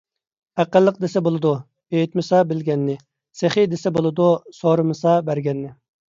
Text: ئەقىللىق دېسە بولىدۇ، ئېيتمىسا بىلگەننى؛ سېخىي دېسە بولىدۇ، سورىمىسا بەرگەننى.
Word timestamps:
ئەقىللىق 0.61 0.95
دېسە 1.01 1.19
بولىدۇ، 1.25 1.49
ئېيتمىسا 1.97 2.39
بىلگەننى؛ 2.51 2.95
سېخىي 3.41 3.67
دېسە 3.75 3.91
بولىدۇ، 3.99 4.31
سورىمىسا 4.61 5.13
بەرگەننى. 5.29 5.71